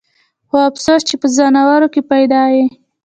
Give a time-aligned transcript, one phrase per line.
[0.47, 2.63] خو افسوس چې پۀ ځناورو کښې پېدا ئې